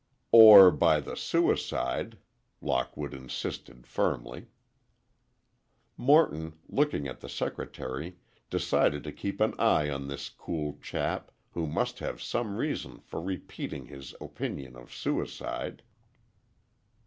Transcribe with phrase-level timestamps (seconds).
[0.31, 2.17] "Or by the suicide,"
[2.59, 4.47] Lockwood insisted firmly.
[5.95, 8.17] Morton, looking at the secretary,
[8.49, 13.21] decided to keep an eye on this cool chap, who must have some reason for
[13.21, 15.83] repeating his opinion of suicide.